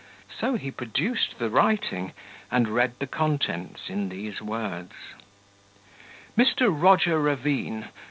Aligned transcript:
So 0.35 0.55
he 0.55 0.71
produced 0.71 1.37
the 1.37 1.51
writing, 1.51 2.13
and 2.49 2.69
read 2.73 2.95
the 2.97 3.05
contents 3.05 3.81
in 3.87 4.09
these 4.09 4.41
words: 4.41 4.93
"Mr. 6.35 6.69
Roger 6.71 7.19
Ravine. 7.19 7.89